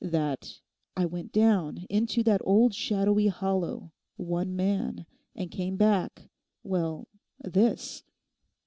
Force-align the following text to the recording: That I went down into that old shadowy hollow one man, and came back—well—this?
That 0.03 0.61
I 0.97 1.05
went 1.05 1.31
down 1.31 1.85
into 1.87 2.23
that 2.23 2.41
old 2.43 2.73
shadowy 2.73 3.27
hollow 3.27 3.91
one 4.15 4.55
man, 4.55 5.05
and 5.35 5.51
came 5.51 5.77
back—well—this? 5.77 8.03